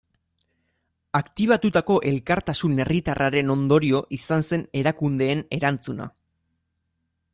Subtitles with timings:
[1.17, 6.09] Aktibatutako elkartasun herritarraren ondorio izan zen erakundeen erantzuna.